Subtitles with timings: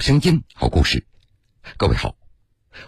[0.00, 1.04] 声音，好故事。
[1.76, 2.16] 各位好，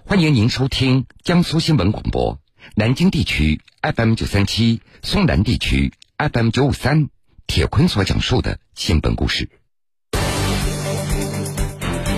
[0.07, 2.41] 欢迎您收听江苏新闻广播
[2.75, 7.11] 南京地区 FM 九三七、松南地区 FM 九五三。
[7.47, 9.51] 铁坤所讲述的新闻故事。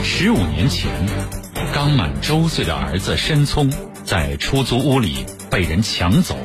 [0.05, 0.89] 十五年前，
[1.75, 3.73] 刚满周岁的儿子申聪
[4.05, 6.39] 在出租屋里被人抢走。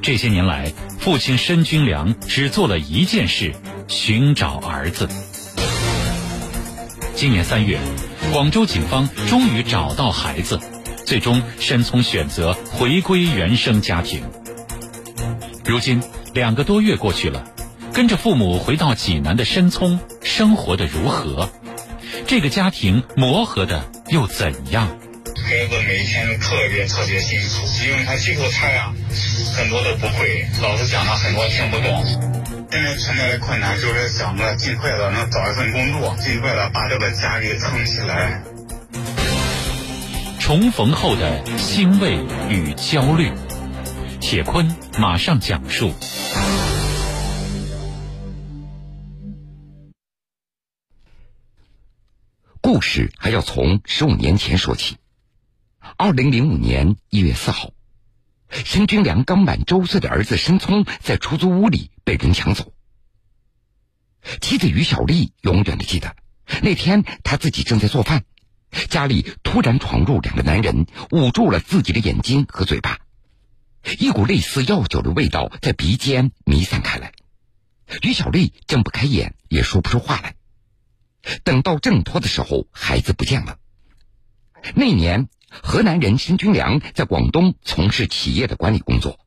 [0.00, 3.54] 这些年来，父亲申军良只做了一件事：
[3.88, 5.06] 寻找儿子。
[7.20, 7.78] 今年三月，
[8.32, 10.58] 广州警方终于找到孩子，
[11.04, 14.24] 最终申聪选择回归原生家庭。
[15.66, 16.02] 如今。
[16.32, 17.44] 两个多月过去了，
[17.92, 21.50] 跟着父母回到济南的申聪生活的如何？
[22.26, 24.88] 这个家庭磨合的又怎样？
[25.36, 28.94] 孩子每天特别特别辛苦，因为他基础差呀，
[29.54, 32.49] 很多都不会，老师讲的很多听不懂。
[32.72, 38.44] 现在存在的困难就是想着尽快的能找一份工作，尽快的把这个家给撑起来。
[40.38, 43.32] 重逢后的欣慰与焦虑，
[44.20, 45.92] 铁坤马上讲述。
[52.60, 54.96] 故事还要从十五年前说起。
[55.96, 57.72] 二零零五年一月四号，
[58.50, 62.72] 申军良刚满周岁的儿子申聪在出租屋里被人抢走。
[64.40, 66.14] 妻子于小丽永远的记得，
[66.62, 68.24] 那天她自己正在做饭，
[68.88, 72.98] 家里突然闯入两个男人，捂住了自己的眼睛和嘴巴，
[73.98, 77.12] 一股类似药酒的味道在鼻尖弥散开来。
[78.02, 80.34] 于小丽睁不开眼，也说不出话来。
[81.44, 83.58] 等到挣脱的时候，孩子不见了。
[84.74, 89.18] 那年，河南人申军良在广东从事企业的管理工作，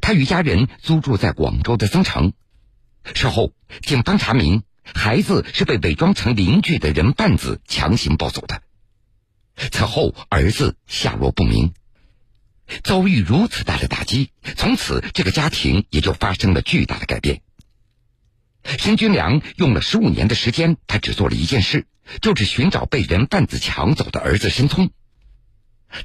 [0.00, 2.32] 他与家人租住在广州的增城。
[3.14, 8.62] 事后，警方查明，孩子是被伪装成邻居的人贩子强行抱走的。
[9.70, 11.74] 此后，儿子下落不明。
[12.82, 17.42] 遭遇如此大的打击，从此这个家庭也就发生了巨大的改变。
[18.78, 21.86] 申军良用了十五年的时间，他只做了一件事，
[22.22, 24.90] 就是寻找被人贩子抢走的儿子申聪。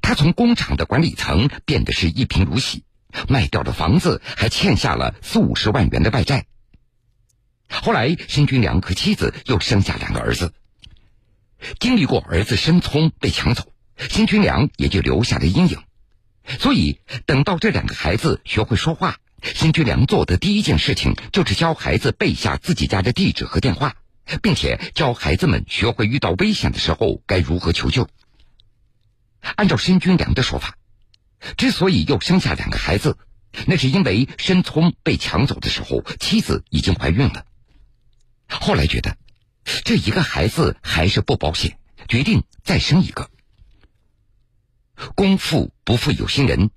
[0.02, 2.84] 他从工厂的管理层变得是一贫如洗，
[3.28, 6.46] 卖掉了房子，还欠下了四五十万元的外债。
[7.70, 10.54] 后来，申军良和妻子又生下两个儿子。
[11.80, 15.78] 经历过儿子申聪被抢走，申军良也就留下了阴影。
[16.60, 19.18] 所以，等到这两个孩子学会说话。
[19.42, 23.96] 辛军良做的第一件事情就是教孩子背下自己家的地址和电话，
[24.42, 28.10] 并且教孩子们学会遇到危险的时候该如何求救。
[29.42, 30.78] 按照申军良的说法，
[31.58, 33.18] 之所以又生下两个孩子，
[33.66, 37.46] 那是因为申聪被抢走的时候妻子已经怀孕了。
[38.48, 39.18] 后来觉得
[39.84, 43.30] 这一个孩子还是不保险，决定再生一个。
[45.16, 46.72] 功夫不负有心人。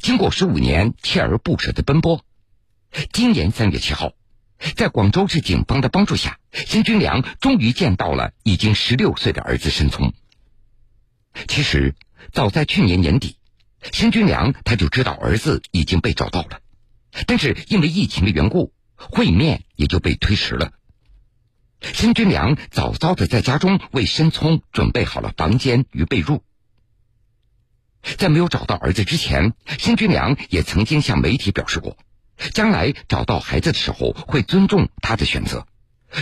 [0.00, 2.24] 经过十五年锲而不舍的奔波，
[3.12, 4.14] 今年三月七号，
[4.74, 10.12] 在广州市警方的帮助下，申军良终于见到了已经十六岁的儿子申聪。
[11.48, 11.94] 其实，
[12.32, 13.36] 早在去年年底，
[13.92, 16.60] 申军良他就知道儿子已经被找到了，
[17.26, 20.72] 但是因为疫情的缘故，会面也就被推迟了。
[21.80, 26.40] 申军良早早的在家中为申聪准备好了房间与被褥。
[28.16, 31.98] 在没有找到儿子之前，申军良也曾经向媒体表示过，
[32.54, 35.66] 将来找到孩子的时候会尊重他的选择，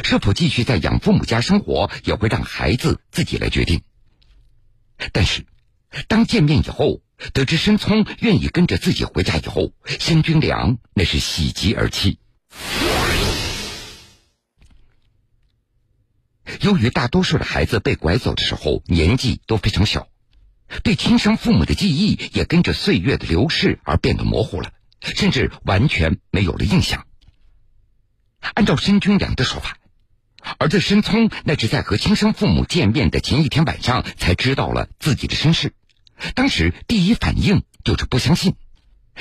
[0.02, 3.82] 是否继续在养父母家生活也会让孩子自己来决定。
[5.12, 5.46] 但是，
[6.08, 12.18] 当见面以后，得知申聪愿意跟着自己回家以后，申军良那是喜极而泣。
[16.60, 20.08] 由于大多数的孩子被拐走的时候年纪都非常小。
[20.82, 27.06] 对亲生父母的记忆也跟着岁月的流逝而变得模糊了，甚至完全没有了印象。
[28.40, 29.76] 按照申军良的说法，
[30.58, 35.72] 儿子申聪那是在和亲生父母见面的前一天晚上才知道了自己的身世，
[36.34, 38.54] 当时第一反应就是不相信，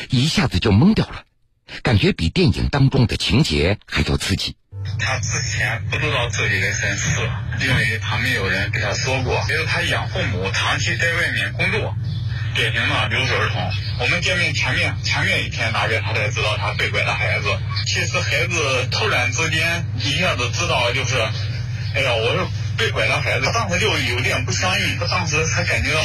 [0.10, 1.24] 一下子就懵掉了，
[1.82, 4.56] 感觉比电影当中的情节还要刺激。
[5.00, 7.22] 他之前不知道自己的身世，
[7.62, 9.42] 因为他没有人给他说过。
[9.50, 11.96] 因为他养父母长期在外面工作，
[12.54, 13.72] 典型的留守儿童。
[14.00, 17.48] 我们见面前面前面一天大约他才知道他被拐的孩子。
[17.86, 21.18] 其实孩子突然之间一下子知道就是，
[21.96, 22.46] 哎呀，我是
[22.78, 23.46] 被拐的孩子。
[23.46, 26.02] 他当时就有点不相信，他当时他感觉到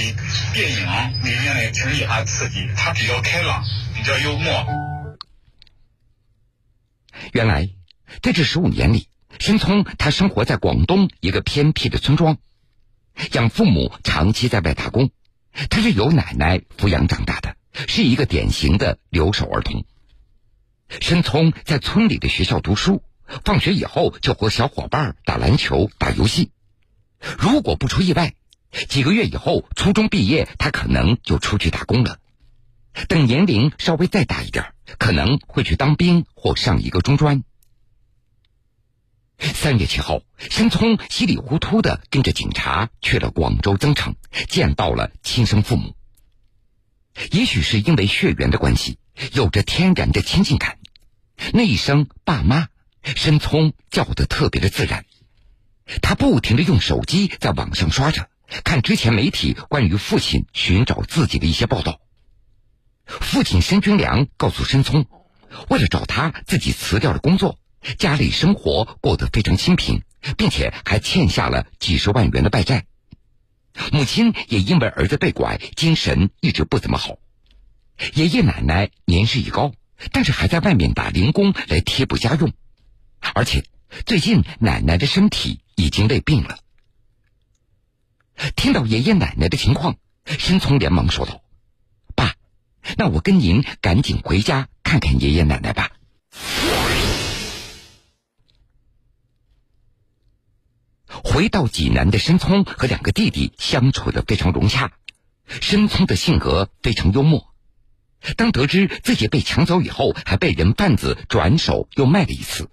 [0.52, 0.86] 电影
[1.22, 3.62] 里面的情节还刺激，他比较开朗，
[3.94, 4.66] 比较幽默。
[7.32, 7.68] 原来。
[8.22, 12.38] 在这十五年里，申聪他生活在广东一个偏僻的村庄，
[13.32, 15.10] 养父母长期在外打工，
[15.70, 17.56] 他是由奶奶抚养长大的，
[17.88, 19.84] 是一个典型的留守儿童。
[21.00, 23.02] 申聪在村里的学校读书，
[23.44, 26.50] 放学以后就和小伙伴打篮球、打游戏。
[27.38, 28.34] 如果不出意外，
[28.88, 32.18] 几个月以后初中毕业，他可能就出去打工了。
[33.08, 37.42] 等年龄稍微再大一点，可能会去当兵或上一个中专。
[39.38, 44.16] 三月七号，申聪稀里糊涂的跟着警察去了广州增城，
[44.48, 45.94] 见到了亲生父母。
[47.30, 48.98] 也许是因为血缘的关系，
[49.32, 50.78] 有着天然的亲近感，
[51.52, 52.68] 那一声“爸妈”，
[53.02, 55.04] 申聪叫的特别的自然。
[56.02, 58.28] 他不停的用手机在网上刷着，
[58.64, 62.00] 看之前媒体关于父亲寻找自己的一些报道。
[63.06, 65.06] 父亲申军良告诉申聪，
[65.68, 67.58] 为了找他，自己辞掉了工作。
[67.96, 70.02] 家里生活过得非常清贫，
[70.36, 72.86] 并且还欠下了几十万元的外债。
[73.92, 77.16] 母亲也因为儿子被拐，精神一直不怎么好。
[78.14, 79.72] 爷爷奶奶年事已高，
[80.12, 82.52] 但是还在外面打零工来贴补家用。
[83.34, 83.64] 而且
[84.04, 86.58] 最近奶奶的身体已经累病了。
[88.54, 91.42] 听到爷爷奶奶的情况，申聪连忙说道
[92.14, 92.34] ：“爸，
[92.96, 95.90] 那我跟您赶紧回家看看爷爷奶奶吧。”
[101.38, 104.90] 回到济南的申聪和两个弟弟相处的非常融洽。
[105.46, 107.54] 申聪的性格非常幽默。
[108.36, 112.68] 当得知自己被抢走以后，还被人贩子转手又卖了一次，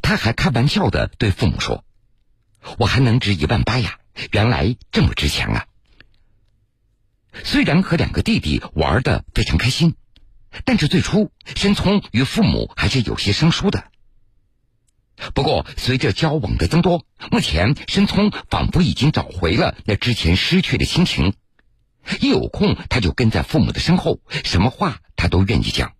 [0.00, 1.84] 他还开玩笑的对父母说
[2.78, 3.98] ：“我还能值一万八呀！
[4.30, 5.66] 原来这么值钱啊！”
[7.42, 9.96] 虽然和两个弟弟玩的非常开心，
[10.64, 13.82] 但是最初申聪与父母还是有些生疏的。
[15.32, 21.34] 不过，随着交往的增多，目前申聪仿佛已经找回了那之前失去的心情。
[22.20, 25.94] 一有空，他就跟在父母的身后，什么话他都愿意讲。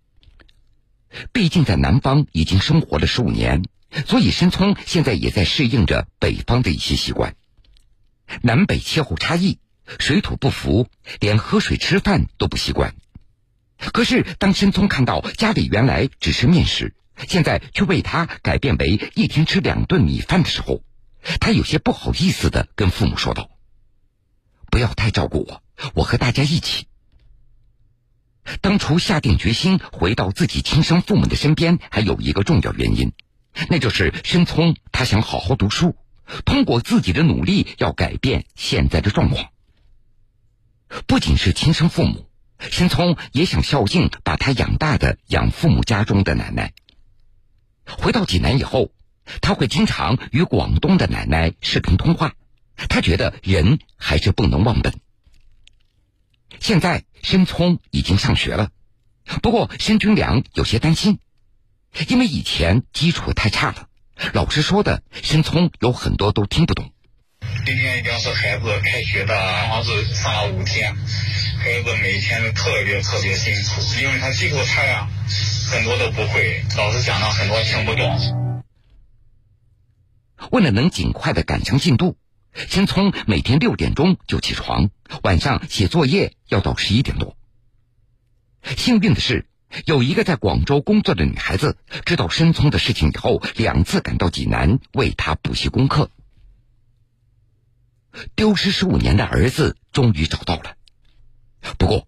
[1.32, 3.62] 毕竟在南方已经生活了十五年，
[4.06, 7.36] 所以申聪现在也在适应着北方的一些习惯。
[8.42, 9.58] 南北气候差异，
[9.98, 10.88] 水土不服，
[11.20, 12.94] 连喝水吃饭都不习惯。
[13.78, 16.94] 可是，当申聪看到家里原来只是面食。
[17.28, 20.82] 现在却为他改变为一天吃两顿米饭的时候，
[21.40, 23.50] 他有些不好意思的跟父母说道
[24.70, 25.62] ：“不要太照顾我，
[25.94, 26.86] 我和大家一起。”
[28.60, 33.12] 当初下定决心回到自己亲生父母的身边，还有一个重要原因，
[33.70, 35.96] 那就是申聪他想好好读书，
[36.44, 39.50] 通过自己的努力要改变现在的状况。
[41.06, 42.28] 不仅是亲生父母，
[42.58, 46.74] 申聪也想孝敬把他养大的养父母家中的奶奶。
[47.86, 48.90] 回到济南以后，
[49.40, 52.34] 他会经常与广东的奶奶视频通话。
[52.88, 54.94] 他觉得人还是不能忘本。
[56.60, 58.70] 现在申聪已经上学了，
[59.42, 61.18] 不过申军良有些担心，
[62.08, 63.88] 因为以前基础太差了，
[64.32, 66.90] 老师说的申聪有很多都听不懂。
[67.66, 69.34] 今天一定是孩子开学的，
[69.68, 75.08] 好像是上了五天，孩子每天都特别特别辛苦，因为他基础差呀。
[75.74, 78.16] 很多都不会，老师讲的很多听不懂。
[80.52, 82.16] 为了能尽快的赶上进度，
[82.52, 84.90] 申聪每天六点钟就起床，
[85.24, 87.36] 晚上写作业要到十一点多。
[88.76, 89.48] 幸运的是，
[89.84, 96.08] 有一个在广州工作的女孩子知道申聪的事情以后，两次赶到济南为他补习功课。
[98.36, 100.76] 丢失十五年的儿子终于找到了，
[101.78, 102.06] 不过。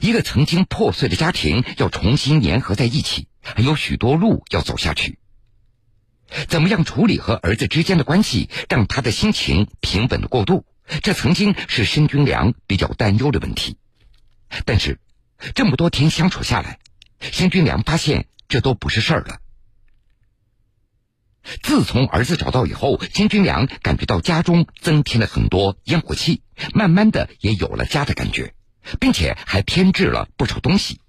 [0.00, 5.18] 一个曾经破碎的家庭要重新粘合在一起，还有许多路要走下去。
[6.48, 10.64] 怎么样处理和儿子之间的关系，让他的心情平稳的过渡？
[11.02, 13.76] 这曾经是申军良比较担忧的问题。
[14.64, 15.00] 但是，
[15.54, 16.78] 这么多天相处下来，
[17.20, 19.38] 申军良发现这都不是事儿了。
[21.62, 26.42] 自从儿子找到以后，申军良感觉到家中增添了很多烟火气，
[26.74, 28.54] 慢慢的也有了家的感觉。
[28.98, 31.00] 并且还添置了不少东西，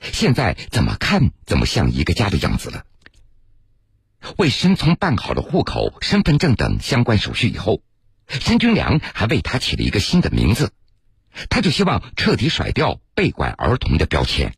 [0.00, 2.84] 现在怎么看怎么像一个家的样子了。
[4.36, 7.82] 为申聪办好了户口、身份证等相关手续以后，
[8.28, 10.72] 申军良还为他起了一个新的名字，
[11.48, 14.54] 他就希望彻底甩掉被拐儿童的标签。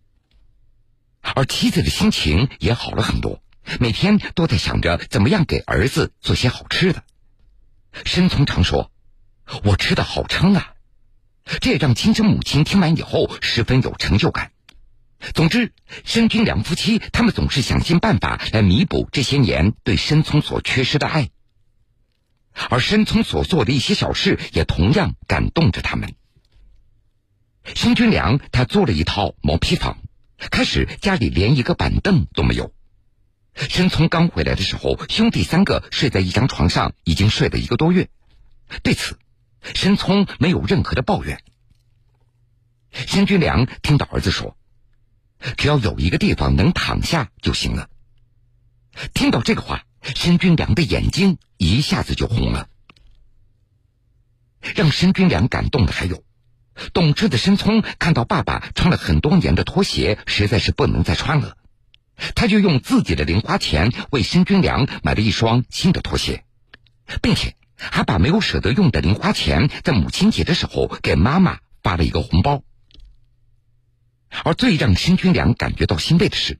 [1.20, 3.40] 而妻子的心情也好了很多，
[3.78, 7.04] 每天都在想着怎么样给儿子做些好吃的。
[8.04, 8.90] 申聪常说
[9.62, 10.74] ：“我吃的好撑啊。”
[11.44, 14.52] 这也让亲生母亲听完以后十分有成就感。
[15.34, 15.72] 总之，
[16.04, 21.30] 申军良夫妻他们总是想尽办法来弥补这些年对申聪所缺失的爱，
[22.70, 26.14] 而申聪所做的一些小事也同样感动着他们。
[27.74, 29.98] 申军良他租了一套毛坯房，
[30.50, 32.74] 开始家里连一个板凳都没有。
[33.54, 38.08] 申聪刚回来的时候，兄弟三个睡在一张床上，已经睡了一个多月。
[38.82, 39.18] 对此，
[39.62, 41.42] 申聪没有任何的抱怨。
[42.90, 44.56] 申军良听到儿子说
[45.56, 47.88] ：“只要有一个地方能躺下就行了。”
[49.14, 52.68] 听到这个话，申军良的眼睛一下子就红了。
[54.74, 56.22] 让申军良感动的还有，
[56.92, 61.56] 懂事的申聪看到爸爸穿了很多年的拖鞋，实在是不能再穿了。
[62.34, 66.44] 他就用自己的零花钱为申军良买了一双新的拖鞋，
[67.22, 67.56] 并且
[67.90, 72.62] 还把没有舍得用的零花钱在母亲节的时候给妈妈发了一个红包。
[74.44, 76.58] 而最让申军良感觉到欣慰的是，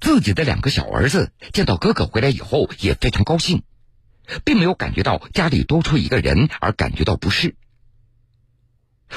[0.00, 3.62] 自己的两个小儿子见到哥哥回来以后也非常高兴，
[4.44, 7.54] 并没有感觉到家里多出一个人而感觉到不适。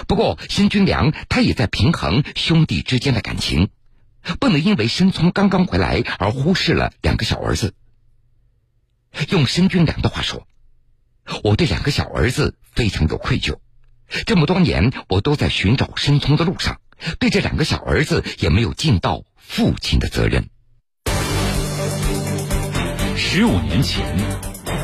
[0.07, 3.69] 不过，申军良他也在平衡兄弟之间的感情。
[4.39, 7.73] 不能因为申聪刚刚回来而忽视了两个小儿子。
[9.29, 10.47] 用申军良的话说
[11.43, 13.57] ：“我对两个小儿子非常有愧疚，
[14.25, 16.79] 这么多年我都在寻找申聪的路上，
[17.19, 20.49] 对这两个小儿子也没有尽到父亲的责任。”
[23.15, 24.03] 十五年前，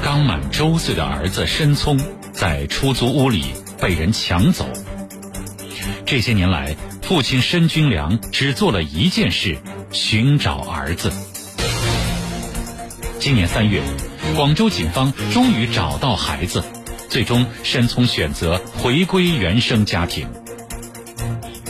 [0.04, 2.00] 刚满周岁的儿子申聪
[2.32, 3.44] 在出租屋里
[3.82, 4.66] 被人抢走。
[6.06, 9.58] 这些年来，父亲申军良只做了一件事：
[9.92, 11.12] 寻找儿子。
[13.20, 13.82] 今年三月，
[14.36, 16.64] 广州警方终于找到孩子，
[17.10, 20.28] 最终申聪选择回归原生家庭。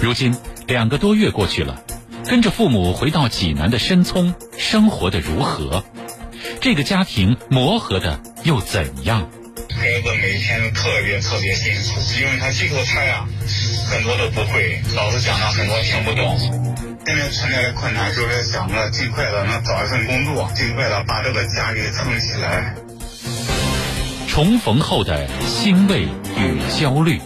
[0.01, 0.35] 如今
[0.67, 1.81] 两个多月过去了，
[2.25, 5.83] 跟着父母回到济南的申聪生活的如何？
[6.59, 9.29] 这个家庭磨合的又怎样？
[9.69, 13.27] 孩子每天特别特别辛苦，因为他几口菜啊。
[13.89, 16.76] 很多都不会，老师讲的很多听不懂。
[17.07, 22.75] 现在存在的困难就是想着尽快的能找一份工作，尽快的把这个家给撑起来。
[24.27, 27.21] 重逢后的欣慰与焦虑，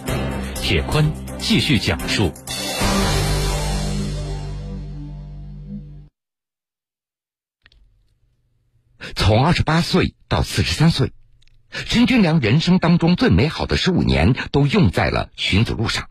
[0.54, 2.32] 铁坤继续讲述。
[9.16, 11.12] 从二十八岁到四十三岁，
[11.70, 16.08] 陈军良人生当中最美好的十五年都用在了寻子路上。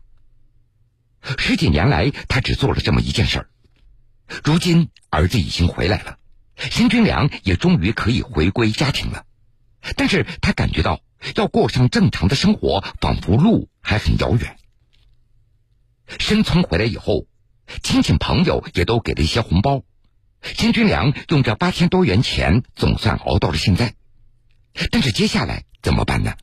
[1.38, 3.48] 十几年来，他只做了这么一件事儿。
[4.44, 6.18] 如今儿子已经回来了，
[6.56, 9.24] 辛军良也终于可以回归家庭了。
[9.96, 11.00] 但是他感觉到
[11.34, 14.56] 要过上正常的生活，仿佛路还很遥远。
[16.18, 17.26] 申聪回来以后，
[17.82, 19.82] 亲戚朋友也都给了一些红包，
[20.42, 23.94] 辛军良用这八千多元钱总算熬到了现在。
[24.90, 26.34] 但是接下来怎么办呢？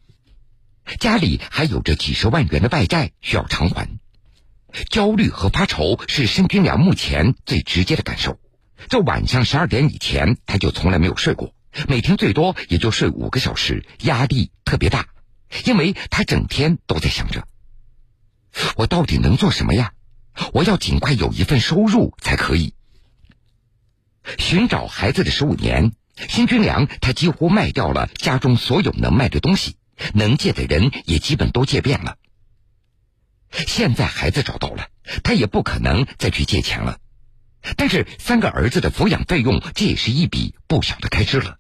[1.00, 4.00] 家里还有着几十万元的外债需要偿还。
[4.90, 8.40] 焦虑和发愁是申军良目前最直接的感受。
[8.88, 11.54] 这晚上十二点以前，他就从来没有睡过，
[11.88, 15.08] 每天最多也就睡五个小时，压力特别大，
[15.66, 17.46] 因为他整天都在想着：
[18.76, 19.92] 我到底能做什么呀？
[20.54, 22.74] 我要尽快有一份收入才可以。
[24.38, 29.76] 寻找孩子的十五年，申军良他几乎卖掉了家中所有能卖的东西，
[30.14, 32.16] 能借的人也基本都借遍了。
[33.52, 34.88] 现在孩子找到了，
[35.24, 36.98] 他也不可能再去借钱了。
[37.76, 41.58] 但是三个儿子的抚养费用，这也是一笔不小的开支了。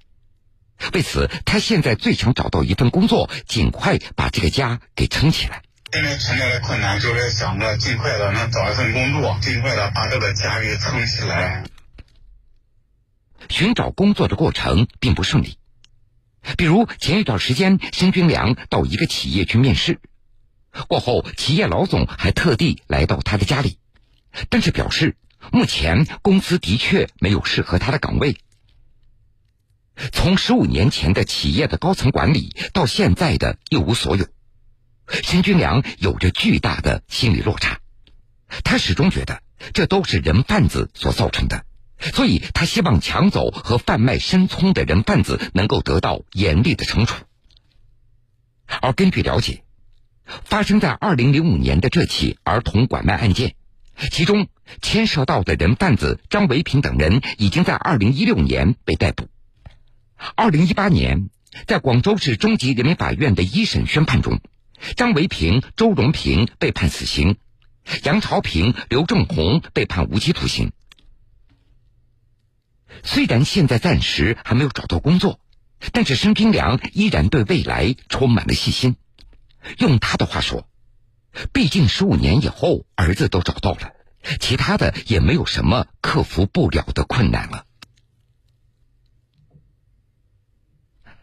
[0.93, 5.62] 为此，他现在最想找到一份工作，尽快把这个家给撑起来。
[5.91, 11.63] 现在存在的困难就是想着尽快的能找一份工作，尽快的把这个家给撑起来。
[13.50, 15.58] 寻找工作的过程并不顺利，
[16.55, 20.00] 比如前一段时间，申军良到一个企业去面试。
[20.88, 23.77] 过后，企业老总还特地来到他的家里，
[24.50, 25.17] 但是表示
[25.51, 28.38] 目前公司的确没有适合他的岗位。
[30.13, 34.25] 从十五年前的企业的高层管理到现在的一无所有，
[35.07, 37.79] 申军良有着巨大的心理落差。
[38.63, 39.41] 他始终觉得
[39.74, 41.65] 这都是人贩子所造成的，
[42.13, 47.25] 所以他希望抢走和贩卖申聪的人贩子能够得到严厉的惩处。
[48.81, 49.63] 而根据了解。
[50.43, 53.55] 发生在二零零五年的这起儿童拐卖案件，
[54.12, 54.48] 其中
[54.81, 59.27] 牵涉到的人贩子张维平等人已经在二零一六年被逮捕。
[60.36, 61.29] 二零一八年，
[61.65, 64.39] 在广州市中级人民法院的一审宣判中，
[64.95, 67.38] 张维平、周荣平被判死刑，
[68.03, 70.71] 杨朝平、刘正红被判无期徒刑。
[73.03, 75.39] 虽然现在暂时还没有找到工作，
[75.93, 78.95] 但是申平良依然对未来充满了信心。
[79.78, 80.68] 用他的话说
[81.54, 83.94] ：“毕竟十五年以后儿子都找到了，
[84.39, 87.66] 其他的也没有什么克服不了的困难了。”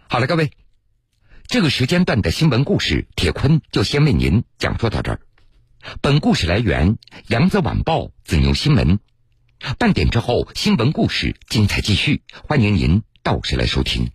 [0.09, 0.53] 好了，各位，
[1.49, 5.21] 这个时间段的新闻故事，铁坤就先为您讲述到这儿。
[6.01, 6.95] 本故事来源
[7.29, 9.01] 《扬子晚报》子牛新闻。
[9.79, 14.11] 半点之后，新闻故事精彩继续，欢迎您到时来收听。